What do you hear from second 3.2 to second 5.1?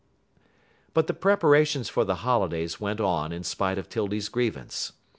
in spite of 'Tildy's grievance.